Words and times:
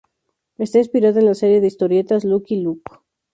Está 0.57 0.79
inspirada 0.79 1.19
en 1.19 1.27
la 1.27 1.35
serie 1.35 1.61
de 1.61 1.67
historietas 1.67 2.23
Lucky 2.25 2.59
Luke. 2.59 2.91